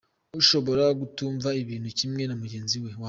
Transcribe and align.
Ushobora 0.41 0.83
kutumva 0.99 1.49
ibintu 1.61 1.89
kimwe 1.99 2.21
na 2.25 2.35
mugenzi 2.41 2.75
wawe. 2.85 2.99